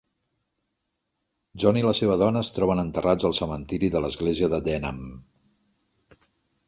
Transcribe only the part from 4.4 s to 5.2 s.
de Denham.